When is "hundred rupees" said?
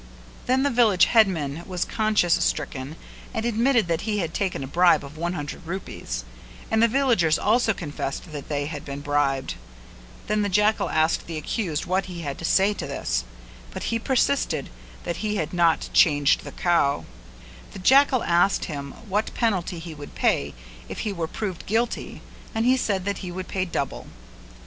5.33-6.25